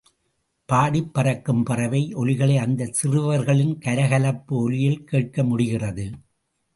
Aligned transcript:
பாடிப் 0.69 1.11
பறக்கும் 1.13 1.63
பறவை 1.63 2.01
ஒலிகளை 2.15 2.55
அந்தச் 2.57 2.93
சிறுவர்களின் 2.93 3.75
கலகலப்பு 3.79 4.55
ஒலியில் 4.61 5.03
கேட்க 5.03 5.43
முடிகிறது. 5.43 6.07